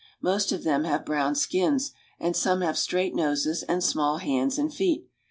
Most 0.19 0.51
of 0.51 0.63
them 0.63 0.85
have 0.85 1.05
brown 1.05 1.35
skins, 1.35 1.91
and 2.19 2.35
some 2.35 2.61
have 2.61 2.75
straight 2.75 3.13
noses 3.13 3.61
and 3.61 3.83
small 3.83 4.17
hands 4.17 4.57
and 4.57 4.73
feet. 4.73 5.07